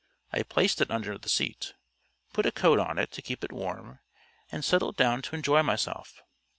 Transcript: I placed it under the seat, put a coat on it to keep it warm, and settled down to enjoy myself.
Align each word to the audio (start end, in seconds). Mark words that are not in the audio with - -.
I 0.33 0.41
placed 0.41 0.81
it 0.81 0.89
under 0.89 1.15
the 1.19 1.29
seat, 1.29 1.75
put 2.33 2.47
a 2.47 2.51
coat 2.51 2.79
on 2.79 2.97
it 2.97 3.11
to 3.11 3.21
keep 3.21 3.43
it 3.43 3.51
warm, 3.51 3.99
and 4.51 4.65
settled 4.65 4.97
down 4.97 5.21
to 5.21 5.35
enjoy 5.35 5.61
myself. 5.61 6.23